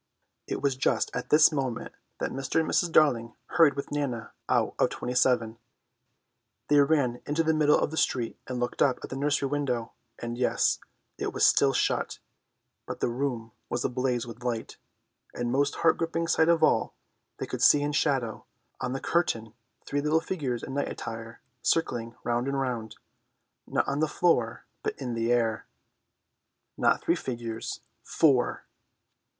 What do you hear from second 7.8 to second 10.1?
the street to look up at the nursery window;